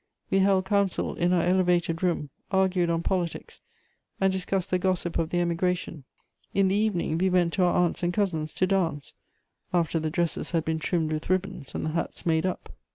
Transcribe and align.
We 0.31 0.39
held 0.39 0.65
counsel 0.65 1.13
in 1.13 1.31
our 1.31 1.43
elevated 1.43 2.01
room, 2.01 2.31
argued 2.49 2.89
on 2.89 3.03
politics, 3.03 3.61
and 4.19 4.33
discussed 4.33 4.71
the 4.71 4.79
gossip 4.79 5.19
of 5.19 5.29
the 5.29 5.39
Emigration. 5.39 6.05
In 6.55 6.69
the 6.69 6.75
evening, 6.75 7.19
we 7.19 7.29
went 7.29 7.53
to 7.53 7.63
our 7.65 7.73
aunts 7.75 8.01
and 8.01 8.11
cousins 8.11 8.55
to 8.55 8.65
dance, 8.65 9.13
after 9.71 9.99
the 9.99 10.09
dresses 10.09 10.49
had 10.49 10.65
been 10.65 10.79
trimmed 10.79 11.11
with 11.11 11.29
ribbons 11.29 11.75
and 11.75 11.85
the 11.85 11.91
hats 11.91 12.25
made 12.25 12.47
up. 12.47 12.73